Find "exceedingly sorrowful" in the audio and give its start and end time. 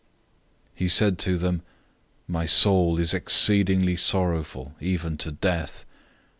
3.13-4.73